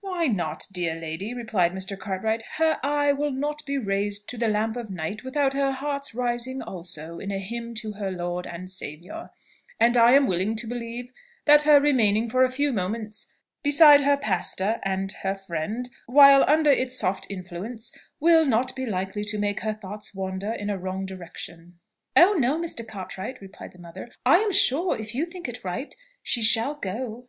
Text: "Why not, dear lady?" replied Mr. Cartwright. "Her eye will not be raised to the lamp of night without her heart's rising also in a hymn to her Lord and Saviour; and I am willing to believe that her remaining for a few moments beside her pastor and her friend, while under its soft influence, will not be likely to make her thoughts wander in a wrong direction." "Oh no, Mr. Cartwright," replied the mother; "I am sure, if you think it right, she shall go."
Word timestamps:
"Why 0.00 0.28
not, 0.28 0.62
dear 0.72 0.94
lady?" 0.94 1.34
replied 1.34 1.72
Mr. 1.74 1.98
Cartwright. 1.98 2.40
"Her 2.56 2.78
eye 2.82 3.12
will 3.12 3.30
not 3.32 3.66
be 3.66 3.76
raised 3.76 4.26
to 4.30 4.38
the 4.38 4.48
lamp 4.48 4.76
of 4.78 4.90
night 4.90 5.22
without 5.24 5.52
her 5.52 5.72
heart's 5.72 6.14
rising 6.14 6.62
also 6.62 7.18
in 7.18 7.30
a 7.30 7.38
hymn 7.38 7.74
to 7.74 7.92
her 7.92 8.10
Lord 8.10 8.46
and 8.46 8.70
Saviour; 8.70 9.28
and 9.78 9.98
I 9.98 10.12
am 10.12 10.26
willing 10.26 10.56
to 10.56 10.66
believe 10.66 11.12
that 11.44 11.64
her 11.64 11.82
remaining 11.82 12.30
for 12.30 12.42
a 12.44 12.50
few 12.50 12.72
moments 12.72 13.26
beside 13.62 14.00
her 14.00 14.16
pastor 14.16 14.80
and 14.84 15.12
her 15.20 15.34
friend, 15.34 15.90
while 16.06 16.46
under 16.48 16.70
its 16.70 16.98
soft 16.98 17.26
influence, 17.28 17.92
will 18.18 18.46
not 18.46 18.74
be 18.74 18.86
likely 18.86 19.22
to 19.24 19.38
make 19.38 19.60
her 19.60 19.74
thoughts 19.74 20.14
wander 20.14 20.52
in 20.52 20.70
a 20.70 20.78
wrong 20.78 21.04
direction." 21.04 21.78
"Oh 22.16 22.32
no, 22.32 22.58
Mr. 22.58 22.88
Cartwright," 22.88 23.42
replied 23.42 23.72
the 23.72 23.78
mother; 23.78 24.08
"I 24.24 24.38
am 24.38 24.50
sure, 24.50 24.96
if 24.98 25.14
you 25.14 25.26
think 25.26 25.46
it 25.46 25.62
right, 25.62 25.94
she 26.22 26.40
shall 26.40 26.74
go." 26.76 27.28